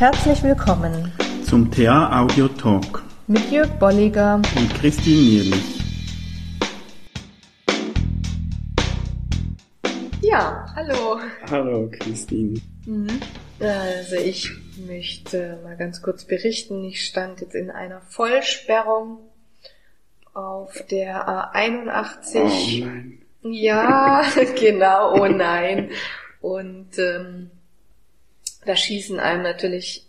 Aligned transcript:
Herzlich 0.00 0.42
willkommen 0.42 1.12
zum 1.44 1.70
TA 1.70 2.22
Audio 2.22 2.48
Talk 2.48 3.02
mit 3.26 3.50
Jörg 3.50 3.68
Bolliger 3.78 4.36
und 4.36 4.74
Christine 4.76 5.20
Nierlich. 5.20 5.80
Ja, 10.22 10.64
hallo. 10.74 11.20
Hallo 11.50 11.90
Christine. 11.92 12.58
Mhm. 12.86 13.20
Also 13.58 14.16
ich 14.16 14.50
möchte 14.78 15.60
mal 15.62 15.76
ganz 15.76 16.00
kurz 16.00 16.24
berichten. 16.24 16.82
Ich 16.84 17.04
stand 17.04 17.42
jetzt 17.42 17.54
in 17.54 17.70
einer 17.70 18.00
Vollsperrung 18.00 19.18
auf 20.32 20.82
der 20.90 21.28
A81. 21.28 22.36
Oh 22.36 22.86
nein. 22.86 23.22
Ja, 23.42 24.24
genau, 24.58 25.20
oh 25.20 25.26
nein. 25.26 25.90
Und 26.40 26.98
ähm, 26.98 27.50
da 28.64 28.76
schießen 28.76 29.18
einem 29.18 29.42
natürlich 29.42 30.06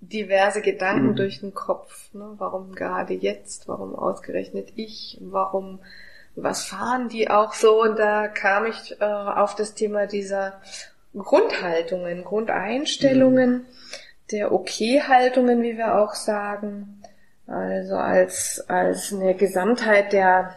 diverse 0.00 0.60
Gedanken 0.60 1.08
mhm. 1.08 1.16
durch 1.16 1.40
den 1.40 1.54
Kopf. 1.54 2.12
Ne? 2.12 2.34
Warum 2.38 2.74
gerade 2.74 3.14
jetzt? 3.14 3.68
Warum 3.68 3.94
ausgerechnet 3.94 4.72
ich? 4.76 5.18
Warum, 5.20 5.80
was 6.36 6.64
fahren 6.66 7.08
die 7.08 7.30
auch 7.30 7.54
so? 7.54 7.82
Und 7.82 7.98
da 7.98 8.28
kam 8.28 8.66
ich 8.66 9.00
äh, 9.00 9.04
auf 9.04 9.54
das 9.54 9.74
Thema 9.74 10.06
dieser 10.06 10.60
Grundhaltungen, 11.16 12.24
Grundeinstellungen, 12.24 13.50
mhm. 13.52 13.66
der 14.30 14.52
Okay-Haltungen, 14.52 15.62
wie 15.62 15.76
wir 15.76 15.98
auch 15.98 16.14
sagen. 16.14 17.02
Also 17.46 17.96
als, 17.96 18.64
als 18.68 19.12
eine 19.12 19.34
Gesamtheit 19.34 20.12
der 20.12 20.54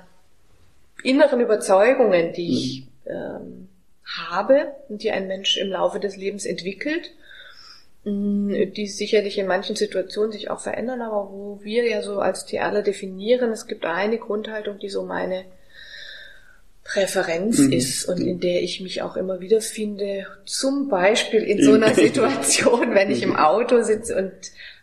inneren 1.04 1.41
Überzeugungen, 1.41 2.34
die 2.34 2.54
ich 2.54 2.88
mhm. 3.05 3.12
ähm, 3.12 3.66
habe 4.08 4.72
und 4.90 5.04
die 5.04 5.12
ein 5.12 5.28
Mensch 5.28 5.58
im 5.58 5.70
Laufe 5.70 6.00
des 6.00 6.16
Lebens 6.16 6.46
entwickelt, 6.46 7.12
mm, 8.06 8.72
die 8.76 8.88
sicherlich 8.88 9.38
in 9.38 9.48
manchen 9.48 9.76
Situationen 9.76 10.32
sich 10.32 10.49
auch 10.49 10.60
verändern, 10.60 11.02
aber 11.02 11.30
wo 11.30 11.60
wir 11.62 11.88
ja 11.88 12.02
so 12.02 12.20
als 12.20 12.46
Theater 12.46 12.82
definieren, 12.82 13.52
es 13.52 13.68
gibt 13.68 13.86
eine 13.86 14.18
Grundhaltung, 14.18 14.80
die 14.80 14.90
so 14.90 15.04
meine 15.04 15.46
Präferenz 16.88 17.60
mhm. 17.60 17.74
ist 17.74 18.05
und 18.05 18.22
in 18.22 18.40
der 18.40 18.64
ich 18.64 18.80
mich 18.80 19.02
auch 19.02 19.18
immer 19.18 19.41
wieder 19.41 19.60
finde, 19.60 20.26
zum 20.46 20.88
Beispiel 20.88 21.42
in 21.44 21.62
so 21.62 21.74
einer 21.74 21.94
Situation, 21.94 22.96
wenn 22.96 23.12
ich 23.12 23.24
im 23.24 23.36
Auto 23.36 23.82
sitze 23.84 24.16
und 24.16 24.32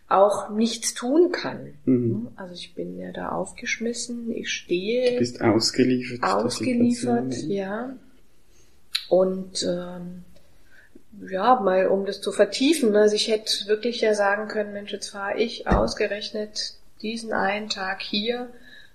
auch 0.07 0.51
nichts 0.51 0.93
tun 0.93 1.31
kann. 1.31 1.73
Mhm. 1.85 2.27
Also 2.35 2.53
ich 2.53 2.75
bin 2.75 2.99
ja 2.99 3.11
da 3.11 3.29
aufgeschmissen, 3.29 4.31
ich 4.31 4.49
stehe. 4.51 5.13
Du 5.13 5.19
bist 5.19 5.41
ausgeliefert. 5.41 6.21
Ausgeliefert, 6.21 7.33
ja. 7.47 7.95
Und 9.09 9.63
ähm, 9.63 10.23
ja, 11.29 11.59
mal 11.59 11.87
um 11.87 12.05
das 12.05 12.21
zu 12.21 12.31
vertiefen, 12.31 12.95
also 12.95 13.15
ich 13.15 13.27
hätte 13.27 13.67
wirklich 13.67 14.01
ja 14.01 14.13
sagen 14.13 14.47
können, 14.47 14.73
Mensch, 14.73 14.91
jetzt 14.91 15.09
fahre 15.09 15.37
ich 15.37 15.67
ausgerechnet 15.67 16.75
diesen 17.01 17.33
einen 17.33 17.69
Tag 17.69 18.01
hier, 18.01 18.49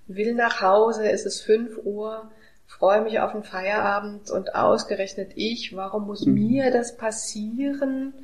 will 0.06 0.34
nach 0.34 0.60
Hause, 0.60 1.10
es 1.10 1.24
ist 1.24 1.42
fünf 1.42 1.78
Uhr, 1.84 2.30
freue 2.66 3.02
mich 3.02 3.20
auf 3.20 3.32
den 3.32 3.44
Feierabend 3.44 4.30
und 4.30 4.54
ausgerechnet 4.54 5.32
ich, 5.34 5.74
warum 5.76 6.06
muss 6.06 6.26
mhm. 6.26 6.34
mir 6.34 6.70
das 6.70 6.96
passieren? 6.96 8.14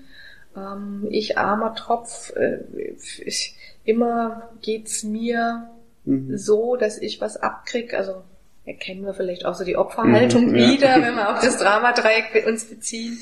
Ähm, 0.56 1.06
ich 1.10 1.38
armer 1.38 1.74
Tropf, 1.74 2.34
äh, 2.36 2.60
ich, 3.24 3.56
immer 3.84 4.50
geht's 4.62 5.02
mir 5.04 5.70
mhm. 6.04 6.36
so, 6.36 6.76
dass 6.76 6.98
ich 6.98 7.20
was 7.20 7.36
abkrieg, 7.36 7.94
also 7.94 8.22
erkennen 8.66 9.06
wir 9.06 9.14
vielleicht 9.14 9.46
auch 9.46 9.54
so 9.54 9.64
die 9.64 9.76
Opferhaltung 9.76 10.50
mhm, 10.50 10.56
ja. 10.56 10.68
wieder, 10.70 10.94
wenn 10.96 11.14
wir 11.14 11.30
auf 11.30 11.40
das 11.40 11.58
Dramadreieck 11.58 12.46
uns 12.46 12.64
beziehen. 12.66 13.18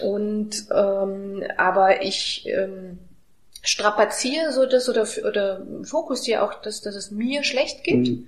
Und 0.00 0.66
ähm, 0.74 1.44
aber 1.58 2.02
ich 2.02 2.46
ähm, 2.48 2.98
strapaziere 3.62 4.52
so 4.52 4.66
das 4.66 4.88
oder 4.88 5.06
oder 5.28 5.64
fokussiere 5.84 6.42
auch, 6.42 6.54
dass, 6.62 6.80
dass 6.80 6.96
es 6.96 7.10
mir 7.10 7.44
schlecht 7.44 7.84
geht 7.84 8.08
mhm. 8.08 8.26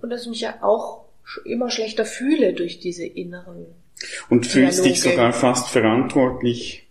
und 0.00 0.10
dass 0.10 0.22
ich 0.22 0.28
mich 0.28 0.40
ja 0.42 0.58
auch 0.60 1.06
immer 1.44 1.70
schlechter 1.70 2.04
fühle 2.04 2.52
durch 2.52 2.78
diese 2.78 3.06
inneren. 3.06 3.66
Und 4.28 4.46
fühlst 4.46 4.84
Dialoge. 4.84 4.90
dich 4.90 5.02
sogar 5.02 5.32
fast 5.32 5.70
verantwortlich 5.70 6.85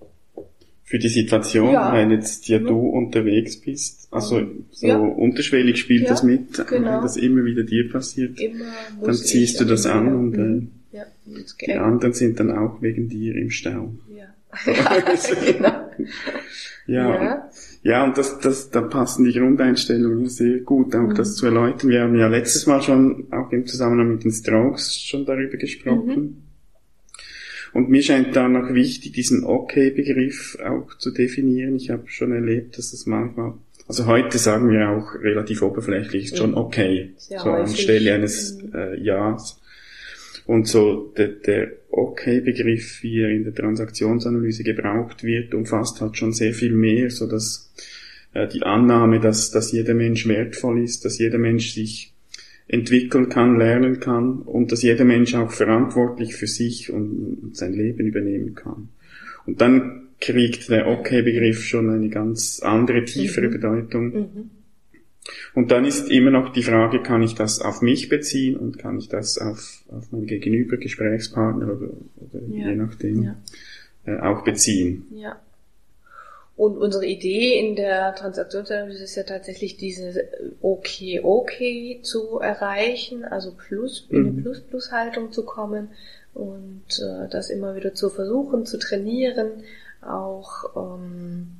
für 0.85 0.99
die 0.99 1.09
Situation, 1.09 1.73
ja. 1.73 1.91
weil 1.91 2.11
jetzt 2.11 2.47
ja 2.47 2.59
du 2.59 2.77
unterwegs 2.77 3.59
bist. 3.59 4.07
Also 4.11 4.43
so 4.69 4.87
ja. 4.87 4.97
unterschwellig 4.97 5.79
spielt 5.79 6.03
ja, 6.03 6.09
das 6.09 6.21
mit, 6.21 6.53
genau. 6.67 6.69
wenn 6.69 7.01
das 7.01 7.17
immer 7.17 7.43
wieder 7.43 7.63
dir 7.63 7.89
passiert. 7.89 8.39
Immer 8.39 8.65
dann 9.01 9.15
ziehst 9.15 9.59
du 9.59 9.65
das 9.65 9.87
an 9.87 10.15
und 10.15 10.37
äh, 10.37 11.01
die 11.65 11.73
anderen 11.73 12.13
sind 12.13 12.39
dann 12.39 12.51
auch 12.51 12.81
wegen 12.83 13.09
dir 13.09 13.35
im 13.35 13.49
Stau. 13.49 13.95
Ja, 14.15 14.25
genau. 15.57 15.89
ja. 16.85 17.49
ja. 17.81 18.03
und 18.03 18.15
das, 18.15 18.39
das, 18.39 18.69
da 18.69 18.81
passen 18.81 19.25
die 19.25 19.33
Grundeinstellungen 19.33 20.29
sehr 20.29 20.59
gut, 20.59 20.95
auch 20.95 21.09
mhm. 21.09 21.15
das 21.15 21.35
zu 21.35 21.47
erläutern. 21.47 21.89
Wir 21.89 22.01
haben 22.01 22.15
ja 22.15 22.27
letztes 22.27 22.67
Mal 22.67 22.83
schon 22.83 23.25
auch 23.31 23.51
im 23.51 23.65
Zusammenhang 23.65 24.11
mit 24.13 24.23
den 24.23 24.31
Strokes 24.31 25.01
schon 25.01 25.25
darüber 25.25 25.57
gesprochen. 25.57 26.15
Mhm 26.15 26.44
und 27.75 27.89
mir 27.89 28.01
scheint 28.01 28.33
da 28.37 28.47
noch 28.47 28.73
wichtig, 28.73 29.11
diesen 29.11 29.43
Okay-Begriff 29.43 30.57
auch 30.63 30.97
zu 30.97 31.11
definieren. 31.11 31.75
Ich 31.75 31.89
habe 31.89 32.03
schon 32.07 32.31
erlebt, 32.31 32.77
dass 32.77 32.91
das 32.91 33.05
manchmal, 33.05 33.55
also 33.85 34.05
heute 34.05 34.37
sagen 34.37 34.69
wir 34.69 34.91
auch 34.91 35.21
relativ 35.21 35.61
oberflächlich, 35.61 36.23
ist 36.23 36.37
schon 36.37 36.53
okay, 36.53 37.11
Sehr 37.17 37.41
so 37.41 37.51
häufig. 37.51 37.75
anstelle 37.75 38.13
eines 38.13 38.59
mhm. 38.61 38.73
äh, 38.73 38.95
Ja's. 39.03 39.59
Und 40.45 40.69
so 40.69 41.13
der, 41.17 41.27
der 41.27 41.73
Okay-Begriff, 41.91 43.03
wie 43.03 43.19
er 43.19 43.31
in 43.31 43.43
der 43.43 43.53
Transaktionsanalyse 43.53 44.63
gebraucht 44.63 45.25
wird, 45.25 45.53
umfasst 45.53 45.99
halt 45.99 46.15
schon 46.15 46.31
sehr 46.31 46.53
viel 46.53 46.71
mehr, 46.71 47.09
so 47.09 47.27
dass 47.27 47.73
äh, 48.33 48.47
die 48.47 48.63
Annahme, 48.63 49.19
dass, 49.19 49.51
dass 49.51 49.73
jeder 49.73 49.95
Mensch 49.95 50.25
wertvoll 50.29 50.81
ist, 50.81 51.03
dass 51.03 51.19
jeder 51.19 51.39
Mensch 51.39 51.73
sich 51.73 52.14
entwickeln 52.67 53.29
kann, 53.29 53.57
lernen 53.57 53.99
kann 53.99 54.41
und 54.41 54.71
dass 54.71 54.81
jeder 54.81 55.05
Mensch 55.05 55.35
auch 55.35 55.51
verantwortlich 55.51 56.35
für 56.35 56.47
sich 56.47 56.91
und 56.91 57.51
sein 57.53 57.73
Leben 57.73 58.07
übernehmen 58.07 58.55
kann. 58.55 58.89
Und 59.45 59.61
dann 59.61 60.07
kriegt 60.19 60.69
der 60.69 60.87
Okay-Begriff 60.87 61.63
schon 61.63 61.89
eine 61.89 62.09
ganz 62.09 62.61
andere, 62.61 63.05
tiefere 63.05 63.47
mhm. 63.47 63.51
Bedeutung. 63.51 64.13
Mhm. 64.13 64.49
Und 65.53 65.71
dann 65.71 65.85
ist 65.85 66.09
immer 66.09 66.31
noch 66.31 66.53
die 66.53 66.63
Frage, 66.63 67.01
kann 67.01 67.23
ich 67.23 67.35
das 67.35 67.59
auf 67.59 67.81
mich 67.81 68.09
beziehen 68.09 68.55
und 68.55 68.77
kann 68.77 68.97
ich 68.97 69.09
das 69.09 69.37
auf, 69.37 69.83
auf 69.89 70.11
mein 70.11 70.25
Gegenüber, 70.25 70.77
Gesprächspartner 70.77 71.65
oder, 71.65 71.89
oder 72.17 72.47
ja. 72.49 72.69
je 72.69 72.75
nachdem 72.75 73.23
ja. 73.23 73.35
äh, 74.05 74.19
auch 74.19 74.43
beziehen. 74.43 75.05
Ja. 75.15 75.39
Und 76.57 76.77
unsere 76.77 77.05
Idee 77.05 77.59
in 77.59 77.75
der 77.75 78.15
Transaktionsanalyse 78.15 79.03
ist 79.03 79.15
ja 79.15 79.23
tatsächlich 79.23 79.75
diese 79.75 80.29
Okay, 80.61 81.19
okay 81.21 81.99
zu 82.01 82.39
erreichen, 82.39 83.25
also 83.25 83.51
Plus, 83.51 84.07
in 84.09 84.19
eine 84.19 84.31
mhm. 84.31 84.41
Plus-Plus-Haltung 84.41 85.33
zu 85.33 85.43
kommen 85.43 85.89
und 86.33 86.85
äh, 86.99 87.27
das 87.29 87.49
immer 87.49 87.75
wieder 87.75 87.93
zu 87.93 88.09
versuchen, 88.09 88.65
zu 88.65 88.77
trainieren, 88.77 89.63
auch 90.01 90.75
ähm, 90.77 91.57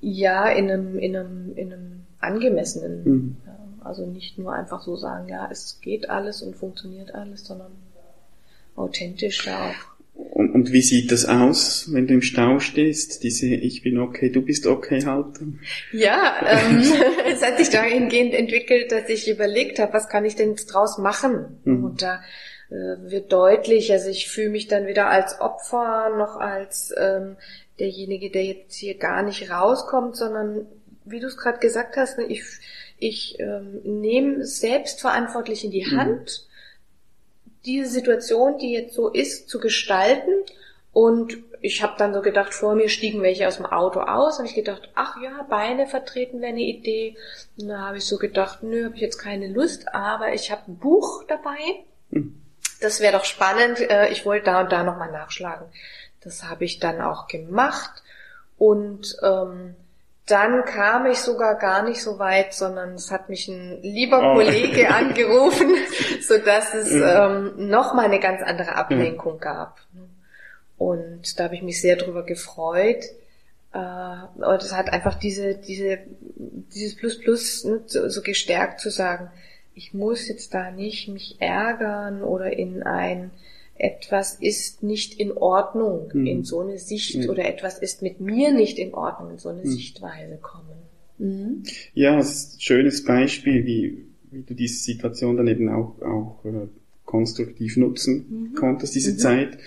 ja 0.00 0.48
in 0.50 0.70
einem, 0.70 0.98
in 0.98 1.16
einem, 1.16 1.56
in 1.56 1.72
einem 1.72 2.00
angemessenen, 2.20 3.04
mhm. 3.04 3.36
ja, 3.46 3.58
also 3.84 4.04
nicht 4.04 4.38
nur 4.38 4.52
einfach 4.52 4.82
so 4.82 4.96
sagen, 4.96 5.28
ja, 5.28 5.48
es 5.50 5.80
geht 5.80 6.10
alles 6.10 6.42
und 6.42 6.54
funktioniert 6.54 7.14
alles, 7.14 7.46
sondern 7.46 7.72
authentisch 8.76 9.44
da 9.46 9.70
auch 9.70 9.91
und, 10.14 10.54
und 10.54 10.72
wie 10.72 10.82
sieht 10.82 11.10
das 11.10 11.24
aus, 11.24 11.92
wenn 11.92 12.06
du 12.06 12.14
im 12.14 12.22
Stau 12.22 12.58
stehst? 12.58 13.22
Diese 13.22 13.46
Ich 13.46 13.82
bin 13.82 13.98
okay, 13.98 14.30
du 14.30 14.42
bist 14.42 14.66
okay 14.66 15.04
Haltung? 15.04 15.58
Ja, 15.92 16.34
ähm, 16.46 16.82
es 17.32 17.42
hat 17.42 17.58
sich 17.58 17.70
dahingehend 17.70 18.34
entwickelt, 18.34 18.92
dass 18.92 19.08
ich 19.08 19.28
überlegt 19.28 19.78
habe, 19.78 19.92
was 19.92 20.08
kann 20.08 20.24
ich 20.24 20.36
denn 20.36 20.50
jetzt 20.50 20.66
draus 20.66 20.98
machen? 20.98 21.60
Mhm. 21.64 21.84
Und 21.84 22.02
da 22.02 22.20
äh, 22.70 23.10
wird 23.10 23.32
deutlich, 23.32 23.90
also 23.92 24.08
ich 24.08 24.28
fühle 24.28 24.50
mich 24.50 24.68
dann 24.68 24.86
weder 24.86 25.08
als 25.08 25.40
Opfer 25.40 26.14
noch 26.16 26.36
als 26.36 26.94
ähm, 26.98 27.36
derjenige, 27.78 28.30
der 28.30 28.44
jetzt 28.44 28.74
hier 28.74 28.96
gar 28.98 29.22
nicht 29.22 29.50
rauskommt, 29.50 30.16
sondern 30.16 30.66
wie 31.04 31.20
du 31.20 31.26
es 31.26 31.36
gerade 31.36 31.58
gesagt 31.58 31.96
hast, 31.96 32.18
ne, 32.18 32.24
ich, 32.24 32.42
ich 32.98 33.40
ähm, 33.40 33.80
nehme 33.84 34.44
selbstverantwortlich 34.44 35.64
in 35.64 35.70
die 35.70 35.84
mhm. 35.84 35.98
Diese 37.64 37.90
Situation, 37.90 38.58
die 38.58 38.72
jetzt 38.72 38.94
so 38.94 39.08
ist, 39.08 39.48
zu 39.48 39.60
gestalten. 39.60 40.30
Und 40.92 41.38
ich 41.60 41.82
habe 41.82 41.94
dann 41.96 42.12
so 42.12 42.20
gedacht, 42.20 42.52
vor 42.52 42.74
mir 42.74 42.88
stiegen 42.88 43.22
welche 43.22 43.46
aus 43.46 43.56
dem 43.56 43.66
Auto 43.66 44.00
aus. 44.00 44.38
Habe 44.38 44.48
ich 44.48 44.54
gedacht, 44.54 44.90
ach 44.94 45.16
ja, 45.22 45.46
Beine 45.48 45.86
vertreten 45.86 46.40
wäre 46.40 46.52
eine 46.52 46.60
Idee. 46.60 47.16
Und 47.58 47.68
da 47.68 47.78
habe 47.80 47.98
ich 47.98 48.04
so 48.04 48.18
gedacht, 48.18 48.62
nö, 48.62 48.84
habe 48.84 48.96
ich 48.96 49.00
jetzt 49.00 49.18
keine 49.18 49.48
Lust, 49.48 49.94
aber 49.94 50.34
ich 50.34 50.50
habe 50.50 50.62
ein 50.68 50.78
Buch 50.78 51.24
dabei. 51.28 51.58
Hm. 52.10 52.42
Das 52.80 53.00
wäre 53.00 53.16
doch 53.16 53.24
spannend. 53.24 53.80
Äh, 53.80 54.08
ich 54.08 54.26
wollte 54.26 54.46
da 54.46 54.60
und 54.60 54.72
da 54.72 54.82
nochmal 54.82 55.12
nachschlagen. 55.12 55.68
Das 56.20 56.44
habe 56.44 56.64
ich 56.64 56.80
dann 56.80 57.00
auch 57.00 57.28
gemacht. 57.28 58.02
Und 58.58 59.16
ähm, 59.22 59.76
dann 60.26 60.64
kam 60.64 61.06
ich 61.06 61.18
sogar 61.18 61.56
gar 61.56 61.82
nicht 61.82 62.00
so 62.00 62.18
weit, 62.18 62.54
sondern 62.54 62.94
es 62.94 63.10
hat 63.10 63.28
mich 63.28 63.48
ein 63.48 63.82
lieber 63.82 64.18
oh. 64.18 64.34
Kollege 64.34 64.88
angerufen, 64.94 65.74
so 66.20 66.38
dass 66.38 66.74
es 66.74 66.92
ähm, 66.92 67.68
noch 67.68 67.94
mal 67.94 68.04
eine 68.04 68.20
ganz 68.20 68.42
andere 68.42 68.76
Ablenkung 68.76 69.38
gab. 69.38 69.80
Und 70.78 71.38
da 71.38 71.44
habe 71.44 71.54
ich 71.54 71.62
mich 71.62 71.80
sehr 71.80 71.96
drüber 71.96 72.24
gefreut. 72.24 73.04
Äh, 73.72 73.78
und 73.78 74.62
es 74.62 74.72
hat 74.72 74.92
einfach 74.92 75.14
diese, 75.14 75.54
diese, 75.54 75.98
dieses 76.36 76.96
Plus 76.96 77.18
Plus 77.18 77.64
ne, 77.64 77.80
so, 77.86 78.08
so 78.08 78.22
gestärkt 78.22 78.80
zu 78.80 78.90
sagen, 78.90 79.30
ich 79.74 79.94
muss 79.94 80.28
jetzt 80.28 80.54
da 80.54 80.70
nicht 80.70 81.08
mich 81.08 81.36
ärgern 81.40 82.22
oder 82.22 82.52
in 82.52 82.82
ein 82.82 83.30
etwas 83.82 84.34
ist 84.34 84.82
nicht 84.82 85.18
in 85.18 85.32
Ordnung 85.32 86.10
mhm. 86.12 86.26
in 86.26 86.44
so 86.44 86.60
eine 86.60 86.78
Sicht 86.78 87.16
mhm. 87.16 87.30
oder 87.30 87.46
etwas 87.46 87.78
ist 87.78 88.00
mit 88.00 88.20
mir 88.20 88.52
nicht 88.52 88.78
in 88.78 88.94
Ordnung 88.94 89.32
in 89.32 89.38
so 89.38 89.48
eine 89.48 89.62
mhm. 89.62 89.70
Sichtweise 89.70 90.38
kommen. 90.40 90.76
Mhm. 91.18 91.64
Ja, 91.92 92.18
es 92.18 92.30
ist 92.30 92.56
ein 92.56 92.60
schönes 92.60 93.04
Beispiel, 93.04 93.66
wie, 93.66 94.06
wie 94.30 94.42
du 94.42 94.54
diese 94.54 94.82
Situation 94.82 95.36
dann 95.36 95.48
eben 95.48 95.68
auch, 95.68 96.00
auch 96.00 96.44
äh, 96.44 96.68
konstruktiv 97.04 97.76
nutzen 97.76 98.26
mhm. 98.28 98.54
konntest, 98.54 98.94
diese 98.94 99.12
mhm. 99.12 99.18
Zeit. 99.18 99.58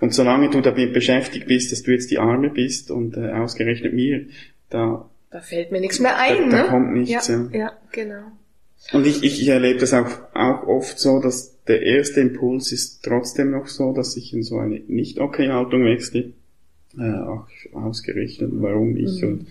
Und 0.00 0.14
solange 0.14 0.50
du 0.50 0.60
damit 0.60 0.92
beschäftigt 0.92 1.48
bist, 1.48 1.72
dass 1.72 1.82
du 1.82 1.90
jetzt 1.90 2.10
die 2.10 2.18
Arme 2.18 2.50
bist 2.50 2.92
und 2.92 3.16
äh, 3.16 3.32
ausgerechnet 3.32 3.92
mir, 3.92 4.26
da 4.70 5.10
da 5.30 5.40
fällt 5.40 5.72
mir 5.72 5.80
nichts 5.80 5.98
mehr 5.98 6.16
ein, 6.16 6.48
da, 6.48 6.56
ne? 6.56 6.62
Da 6.62 6.68
kommt 6.68 6.92
nichts, 6.92 7.26
ja. 7.26 7.48
Ja, 7.52 7.58
ja 7.58 7.72
genau. 7.90 8.30
Und 8.92 9.06
ich, 9.06 9.22
ich, 9.22 9.40
ich 9.40 9.48
erlebe 9.48 9.80
das 9.80 9.94
auch, 9.94 10.10
auch 10.34 10.66
oft 10.66 10.98
so, 10.98 11.20
dass 11.20 11.62
der 11.64 11.82
erste 11.82 12.20
Impuls 12.20 12.72
ist 12.72 13.02
trotzdem 13.02 13.50
noch 13.50 13.66
so, 13.66 13.92
dass 13.92 14.16
ich 14.16 14.34
in 14.34 14.42
so 14.42 14.58
eine 14.58 14.80
Nicht-Okay-Haltung 14.80 15.84
wechsle. 15.84 16.32
Äh, 16.98 17.12
auch 17.12 17.48
ausgerechnet, 17.72 18.50
warum 18.52 18.92
nicht. 18.92 19.22
Mhm. 19.22 19.28
Und, 19.28 19.46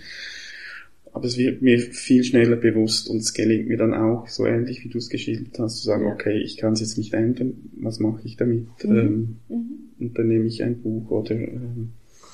aber 1.12 1.26
es 1.26 1.38
wird 1.38 1.62
mir 1.62 1.80
viel 1.80 2.24
schneller 2.24 2.56
bewusst 2.56 3.10
und 3.10 3.18
es 3.18 3.34
gelingt 3.34 3.68
mir 3.68 3.78
dann 3.78 3.94
auch, 3.94 4.28
so 4.28 4.46
ähnlich 4.46 4.84
wie 4.84 4.90
du 4.90 4.98
es 4.98 5.10
geschildert 5.10 5.60
hast, 5.60 5.78
zu 5.78 5.86
sagen, 5.86 6.06
ja. 6.06 6.14
okay, 6.14 6.40
ich 6.40 6.58
kann 6.58 6.74
es 6.74 6.80
jetzt 6.80 6.98
nicht 6.98 7.14
ändern, 7.14 7.54
was 7.76 8.00
mache 8.00 8.22
ich 8.24 8.38
damit? 8.38 8.68
Mhm. 8.84 8.96
Ähm, 8.96 9.36
mhm. 9.50 9.66
Und 10.00 10.18
dann 10.18 10.28
nehme 10.28 10.46
ich 10.46 10.64
ein 10.64 10.82
Buch 10.82 11.10
oder 11.12 11.36
ähm, 11.36 11.92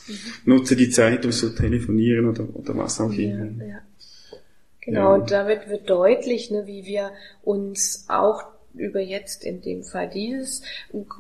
mhm. 0.08 0.14
nutze 0.46 0.76
die 0.76 0.90
Zeit, 0.90 1.26
um 1.26 1.32
zu 1.32 1.56
telefonieren 1.56 2.28
oder, 2.28 2.48
oder 2.56 2.78
was 2.78 3.02
auch 3.02 3.12
immer. 3.12 3.66
Ja. 3.66 3.82
Genau, 4.90 5.10
ja. 5.10 5.14
und 5.16 5.32
damit 5.32 5.70
wird 5.70 5.90
deutlich, 5.90 6.52
ne, 6.52 6.66
wie 6.66 6.86
wir 6.86 7.12
uns 7.44 8.06
auch 8.10 8.44
über 8.76 9.00
jetzt 9.00 9.44
in 9.44 9.62
dem 9.62 9.84
Fall 9.84 10.10
dieses 10.10 10.62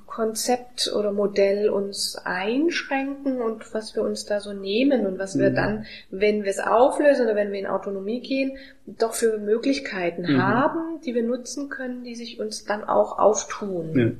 Konzept 0.05 0.91
oder 0.95 1.11
Modell 1.11 1.69
uns 1.69 2.15
einschränken 2.23 3.41
und 3.41 3.73
was 3.73 3.95
wir 3.95 4.03
uns 4.03 4.25
da 4.25 4.39
so 4.39 4.53
nehmen 4.53 5.05
und 5.05 5.19
was 5.19 5.35
mhm. 5.35 5.39
wir 5.39 5.49
dann, 5.51 5.85
wenn 6.11 6.43
wir 6.43 6.51
es 6.51 6.59
auflösen 6.59 7.25
oder 7.25 7.35
wenn 7.35 7.51
wir 7.51 7.59
in 7.59 7.67
Autonomie 7.67 8.21
gehen, 8.21 8.57
doch 8.85 9.13
für 9.13 9.37
Möglichkeiten 9.37 10.33
mhm. 10.33 10.41
haben, 10.41 11.01
die 11.05 11.15
wir 11.15 11.23
nutzen 11.23 11.69
können, 11.69 12.03
die 12.03 12.15
sich 12.15 12.39
uns 12.39 12.65
dann 12.65 12.83
auch 12.83 13.17
auftun. 13.17 13.97
Ja. 13.97 14.11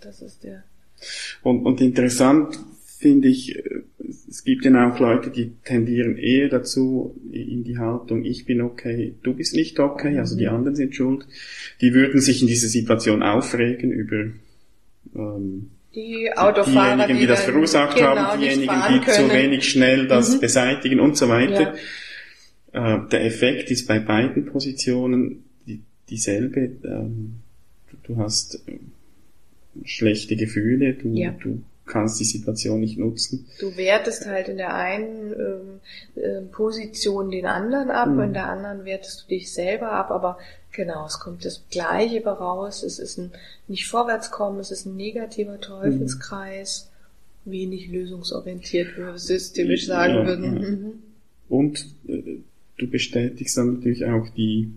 Das 0.00 0.20
ist 0.20 0.44
der. 0.44 0.64
Und, 1.42 1.64
und 1.64 1.80
interessant 1.80 2.58
finde 2.84 3.28
ich, 3.28 3.62
es 4.32 4.44
gibt 4.44 4.64
ja 4.64 4.90
auch 4.90 4.98
Leute, 4.98 5.28
die 5.28 5.52
tendieren 5.62 6.16
eher 6.16 6.48
dazu 6.48 7.14
in 7.30 7.64
die 7.64 7.76
Haltung, 7.76 8.24
ich 8.24 8.46
bin 8.46 8.62
okay, 8.62 9.14
du 9.22 9.34
bist 9.34 9.54
nicht 9.54 9.78
okay, 9.78 10.18
also 10.18 10.38
die 10.38 10.46
mhm. 10.46 10.54
anderen 10.54 10.74
sind 10.74 10.96
schuld. 10.96 11.26
Die 11.82 11.92
würden 11.92 12.18
sich 12.18 12.40
in 12.40 12.48
dieser 12.48 12.68
Situation 12.68 13.22
aufregen 13.22 13.92
über 13.92 14.30
ähm, 15.14 15.70
die 15.94 16.30
Autofahrer, 16.34 17.06
diejenigen, 17.06 17.14
die, 17.14 17.20
die 17.20 17.26
das 17.26 17.42
verursacht 17.42 17.94
genau, 17.94 18.16
haben, 18.16 18.40
diejenigen, 18.40 18.72
die 18.88 19.00
können. 19.00 19.28
zu 19.28 19.34
wenig 19.34 19.68
schnell 19.68 20.08
das 20.08 20.36
mhm. 20.36 20.40
beseitigen 20.40 21.00
und 21.00 21.18
so 21.18 21.28
weiter. 21.28 21.74
Ja. 22.72 23.04
Äh, 23.04 23.08
der 23.10 23.26
Effekt 23.26 23.70
ist 23.70 23.86
bei 23.86 23.98
beiden 23.98 24.46
Positionen 24.46 25.44
die, 25.66 25.82
dieselbe. 26.08 26.70
Ähm, 26.84 27.34
du, 28.04 28.16
hast 28.16 28.64
schlechte 29.84 30.36
Gefühle, 30.36 30.94
du, 30.94 31.12
ja. 31.12 31.32
du 31.32 31.62
kannst 31.86 32.20
die 32.20 32.24
Situation 32.24 32.80
nicht 32.80 32.98
nutzen. 32.98 33.46
Du 33.58 33.76
wertest 33.76 34.26
halt 34.26 34.48
in 34.48 34.56
der 34.56 34.74
einen 34.74 35.32
ähm, 35.32 36.22
äh, 36.22 36.40
Position 36.42 37.30
den 37.30 37.46
anderen 37.46 37.90
ab, 37.90 38.08
mhm. 38.08 38.20
in 38.20 38.32
der 38.32 38.48
anderen 38.48 38.84
wertest 38.84 39.24
du 39.24 39.28
dich 39.28 39.52
selber 39.52 39.92
ab, 39.92 40.10
aber 40.10 40.38
genau, 40.70 41.06
es 41.06 41.18
kommt 41.18 41.44
das 41.44 41.64
Gleiche 41.70 42.24
raus, 42.24 42.82
es 42.82 42.98
ist 42.98 43.18
ein 43.18 43.32
nicht 43.68 43.86
vorwärtskommen, 43.86 44.60
es 44.60 44.70
ist 44.70 44.86
ein 44.86 44.96
negativer 44.96 45.60
Teufelskreis, 45.60 46.90
mhm. 47.44 47.50
wenig 47.50 47.88
lösungsorientiert, 47.88 48.96
wie 48.96 49.02
wir 49.02 49.18
systemisch 49.18 49.86
sagen 49.86 50.14
ja, 50.14 50.26
würden. 50.26 50.44
Ja. 50.44 50.68
Mhm. 50.70 50.92
Und 51.48 51.86
äh, 52.06 52.38
du 52.78 52.86
bestätigst 52.86 53.56
dann 53.56 53.74
natürlich 53.74 54.04
auch 54.06 54.28
die 54.28 54.72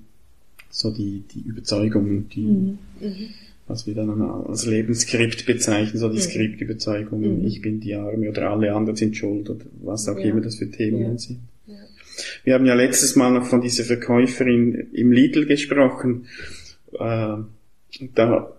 so 0.72 0.92
die, 0.92 1.24
die 1.34 1.40
Überzeugungen, 1.40 2.28
die 2.30 2.42
mhm. 2.42 2.80
mhm 3.00 3.30
was 3.68 3.88
wir 3.88 3.96
dann 3.96 4.22
als 4.22 4.66
Lebensskript 4.66 5.46
bezeichnen, 5.46 5.98
so 5.98 6.10
die 6.10 6.18
mhm. 6.18 6.22
Skriptüberzeugung, 6.22 7.40
mhm. 7.40 7.48
ich 7.48 7.62
bin 7.62 7.80
die 7.80 7.96
Arme 7.96 8.30
oder 8.30 8.52
alle 8.52 8.74
anderen 8.74 8.96
sind 8.96 9.18
schuld 9.18 9.50
oder 9.50 9.66
was 9.82 10.08
auch 10.08 10.20
ja. 10.20 10.26
immer 10.26 10.42
das 10.42 10.58
für 10.58 10.70
Themen 10.70 11.02
ja. 11.02 11.18
sind. 11.18 11.40
Ja. 11.66 11.76
Wir 12.44 12.54
haben 12.54 12.66
ja 12.66 12.76
letztes 12.76 13.16
Mal 13.16 13.32
noch 13.32 13.46
von 13.46 13.62
dieser 13.62 13.84
Verkäuferin 13.84 14.88
im 14.94 15.12
Lidl 15.12 15.46
gesprochen. 15.46 16.28
Äh, 16.94 17.38
da 18.14 18.52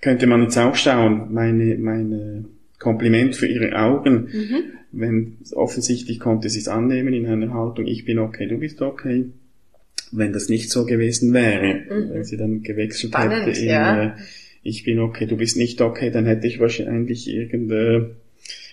könnte 0.00 0.26
man 0.26 0.42
jetzt 0.42 0.58
auch 0.58 0.74
schauen, 0.74 1.32
meine, 1.32 1.78
meine 1.78 2.44
Kompliment 2.80 3.36
für 3.36 3.46
ihre 3.46 3.78
Augen, 3.78 4.28
mhm. 4.32 4.62
wenn 4.90 5.36
offensichtlich 5.52 6.18
konnte 6.18 6.48
sie 6.48 6.58
es 6.58 6.66
annehmen 6.66 7.14
in 7.14 7.26
einer 7.26 7.54
Haltung, 7.54 7.86
ich 7.86 8.04
bin 8.04 8.18
okay, 8.18 8.48
du 8.48 8.58
bist 8.58 8.82
okay 8.82 9.26
wenn 10.12 10.32
das 10.32 10.48
nicht 10.48 10.70
so 10.70 10.84
gewesen 10.84 11.32
wäre, 11.32 11.80
mhm. 11.88 12.10
wenn 12.12 12.24
sie 12.24 12.36
dann 12.36 12.62
gewechselt 12.62 13.12
Spannend, 13.12 13.46
hätte 13.46 13.60
in, 13.60 13.68
ja. 13.68 14.04
äh, 14.04 14.12
ich 14.62 14.84
bin 14.84 15.00
okay, 15.00 15.26
du 15.26 15.36
bist 15.36 15.56
nicht 15.56 15.80
okay, 15.80 16.10
dann 16.10 16.26
hätte 16.26 16.46
ich 16.46 16.60
wahrscheinlich 16.60 17.28
irgendeine, 17.28 18.10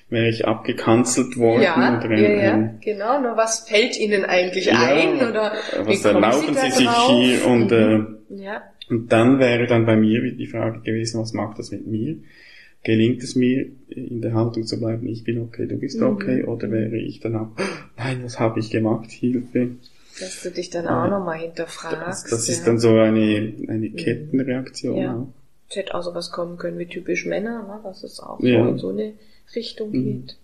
wäre 0.10 0.30
ich 0.30 0.46
abgekanzelt 0.46 1.38
worden. 1.38 1.64
Ja, 1.64 2.00
oder 2.04 2.18
ja, 2.18 2.44
ja, 2.44 2.74
genau. 2.82 3.22
Nur 3.22 3.38
was 3.38 3.68
fällt 3.68 3.98
Ihnen 3.98 4.26
eigentlich 4.26 4.66
ja, 4.66 4.80
ein? 4.80 5.16
Oder 5.16 5.54
was 5.84 6.06
erlauben 6.06 6.54
Sie, 6.54 6.72
Sie 6.72 6.78
sich 6.78 6.90
hier? 6.90 7.48
Und, 7.48 7.72
mhm. 7.72 8.20
äh, 8.30 8.44
ja. 8.44 8.64
und 8.90 9.12
dann 9.12 9.40
wäre 9.40 9.66
dann 9.66 9.86
bei 9.86 9.96
mir 9.96 10.32
die 10.32 10.48
Frage 10.48 10.82
gewesen, 10.82 11.22
was 11.22 11.34
macht 11.34 11.58
das 11.58 11.72
mit 11.72 11.88
mir? 11.88 12.18
Gelingt 12.84 13.24
es 13.24 13.36
mir, 13.36 13.66
in 13.90 14.22
der 14.22 14.34
Haltung 14.34 14.64
zu 14.64 14.80
bleiben, 14.80 15.06
ich 15.08 15.26
bin 15.26 15.40
okay, 15.42 15.68
du 15.68 15.76
bist 15.78 16.00
mhm. 16.00 16.08
okay? 16.08 16.44
Oder 16.44 16.72
wäre 16.72 16.98
ich 16.98 17.20
dann 17.20 17.36
auch, 17.36 17.50
nein, 17.98 18.20
was 18.24 18.40
habe 18.40 18.60
ich 18.60 18.70
gemacht? 18.70 19.12
Hilfe. 19.12 19.72
Dass 20.20 20.42
du 20.44 20.52
dich 20.52 20.70
dann 20.70 20.86
auch 20.88 21.06
ja. 21.06 21.10
nochmal 21.10 21.40
hinterfragst. 21.40 22.26
Das, 22.26 22.30
das 22.32 22.48
ja. 22.48 22.54
ist 22.54 22.68
dann 22.68 22.80
so 22.80 22.90
eine, 22.90 23.54
eine 23.68 23.90
mhm. 23.90 23.96
Kettenreaktion 23.96 24.98
ja. 24.98 25.16
auch. 25.16 25.28
Es 25.70 25.76
hätte 25.76 25.94
auch 25.94 26.02
sowas 26.02 26.32
kommen 26.32 26.58
können 26.58 26.80
wie 26.80 26.88
typisch 26.88 27.26
Männer, 27.26 27.64
ne? 27.64 27.80
dass 27.84 28.04
es 28.04 28.20
auch 28.20 28.40
ja. 28.42 28.64
so 28.64 28.70
in 28.70 28.78
so 28.80 28.90
eine 28.90 29.14
Richtung 29.56 29.92
mhm. 29.92 30.04
geht. 30.04 30.38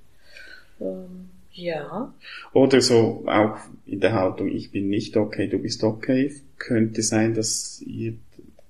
Ähm, 0.79 1.29
ja. 1.51 2.13
Oder 2.53 2.82
so 2.82 3.24
auch 3.27 3.58
in 3.86 4.01
der 4.01 4.13
Haltung, 4.13 4.50
ich 4.50 4.72
bin 4.72 4.89
nicht 4.89 5.15
okay, 5.17 5.48
du 5.48 5.58
bist 5.58 5.84
okay, 5.84 6.32
könnte 6.58 7.01
sein, 7.01 7.34
dass 7.34 7.82
ihr 7.82 8.15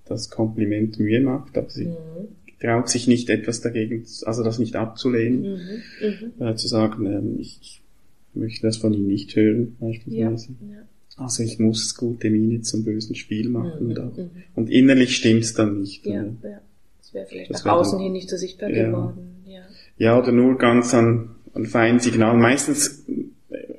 das 0.06 0.30
Kompliment 0.30 1.00
Mühe 1.00 1.20
macht, 1.20 1.58
aber 1.58 1.70
sie 1.70 1.88
mhm. 1.88 2.28
traut 2.62 2.90
sich 2.90 3.08
nicht 3.08 3.30
etwas 3.30 3.62
dagegen, 3.62 4.06
also 4.26 4.44
das 4.44 4.60
nicht 4.60 4.76
abzulehnen, 4.76 5.42
mhm. 5.42 6.32
mhm. 6.40 6.48
Äh, 6.48 6.56
zu 6.56 6.68
sagen, 6.68 7.06
ähm, 7.08 7.40
ich, 7.40 7.60
ich 7.62 7.82
möchte 8.34 8.68
das 8.68 8.78
von 8.78 8.94
ihm 8.94 9.08
nicht 9.08 9.36
hören, 9.36 9.76
beispielsweise. 9.80 10.50
Ja. 10.70 10.84
Also 11.18 11.44
ich 11.44 11.60
muss 11.60 11.96
gute 11.96 12.30
Miene 12.30 12.62
zum 12.62 12.84
bösen 12.84 13.16
Spiel 13.16 13.50
machen. 13.50 13.86
Mhm, 13.86 13.98
und, 13.98 14.18
mhm. 14.18 14.30
und 14.56 14.70
innerlich 14.70 15.16
stimmt's 15.16 15.54
dann 15.54 15.80
nicht. 15.80 16.06
Ja, 16.06 16.24
oder? 16.24 16.50
ja. 16.50 16.62
Das 17.00 17.14
wäre 17.14 17.26
vielleicht 17.26 17.52
das 17.52 17.64
nach 17.64 17.74
außen 17.74 17.98
dann, 17.98 18.04
hin 18.04 18.14
nicht 18.14 18.30
so 18.30 18.38
sichtbar 18.38 18.70
ja. 18.70 18.88
geworden. 18.88 19.44
Ja. 19.46 19.62
ja, 19.98 20.20
oder 20.20 20.32
nur 20.32 20.58
ganz 20.58 20.94
an, 20.94 21.36
an 21.54 21.66
feinen 21.66 22.00
Signalen. 22.00 22.42
Meistens 22.42 23.06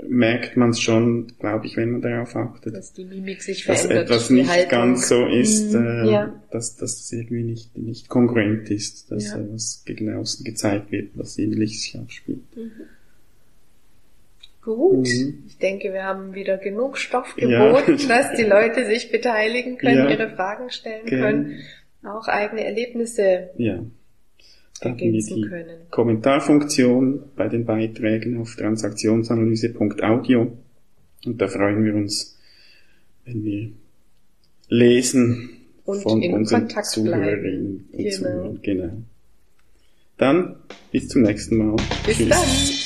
merkt 0.08 0.56
man 0.56 0.70
es 0.70 0.80
schon, 0.80 1.32
glaube 1.38 1.66
ich, 1.66 1.76
wenn 1.76 1.90
man 1.90 2.00
darauf 2.02 2.34
achtet. 2.36 2.74
Dass 2.74 2.92
die 2.92 3.04
Mimik 3.04 3.42
sich 3.42 3.64
verändert. 3.64 4.08
Dass 4.08 4.28
etwas 4.28 4.30
nicht 4.30 4.50
Haltung. 4.50 4.70
ganz 4.70 5.08
so 5.08 5.26
ist, 5.26 5.72
mhm, 5.72 5.86
äh, 5.86 6.10
ja. 6.10 6.42
dass, 6.50 6.76
dass 6.76 7.00
es 7.00 7.12
irgendwie 7.12 7.42
nicht, 7.42 7.76
nicht 7.76 8.08
kongruent 8.08 8.70
ist, 8.70 9.10
dass 9.10 9.26
ja. 9.26 9.38
äh, 9.38 9.52
was 9.52 9.82
gegen 9.84 10.12
außen 10.12 10.44
gezeigt 10.44 10.92
wird, 10.92 11.10
was 11.14 11.38
innerlich 11.38 11.80
sich 11.80 11.98
abspielt. 11.98 12.56
Mhm. 12.56 12.70
Gut. 14.66 15.06
Mhm. 15.06 15.44
Ich 15.46 15.58
denke, 15.58 15.92
wir 15.92 16.02
haben 16.02 16.34
wieder 16.34 16.58
genug 16.58 16.98
Stoff 16.98 17.36
geboten, 17.36 17.98
ja. 17.98 18.08
dass 18.08 18.32
die 18.36 18.42
Leute 18.42 18.84
sich 18.84 19.12
beteiligen 19.12 19.78
können, 19.78 19.98
ja. 19.98 20.10
ihre 20.10 20.30
Fragen 20.30 20.70
stellen 20.70 21.06
Gen 21.06 21.20
können, 21.20 21.60
auch 22.02 22.26
eigene 22.26 22.64
Erlebnisse 22.64 23.50
ja. 23.58 23.78
ergänzen 24.80 25.48
können. 25.48 25.82
Kommentarfunktion 25.90 27.22
bei 27.36 27.46
den 27.46 27.64
Beiträgen 27.64 28.40
auf 28.40 28.56
transaktionsanalyse.audio. 28.56 30.52
Und 31.24 31.40
da 31.40 31.46
freuen 31.46 31.84
wir 31.84 31.94
uns, 31.94 32.36
wenn 33.24 33.44
wir 33.44 33.70
lesen 34.68 35.60
und 35.84 36.02
von 36.02 36.24
unseren 36.24 36.62
Kontakt 36.62 36.86
Zuhörerinnen 36.86 37.88
und 37.92 37.98
genau. 37.98 38.10
Zuhörern. 38.10 38.58
Genau. 38.62 38.90
Dann 40.16 40.56
bis 40.90 41.06
zum 41.06 41.22
nächsten 41.22 41.56
Mal. 41.56 41.76
Bis 42.04 42.16
Tschüss. 42.16 42.28
dann. 42.30 42.85